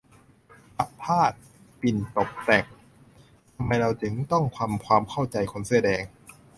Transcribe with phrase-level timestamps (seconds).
[0.77, 1.31] ประภาส
[1.81, 2.65] ปิ่นตบแต่ง:
[3.55, 6.03] ทำไมเราจึงต้องทำความเข้าใจคนเสื้อแดง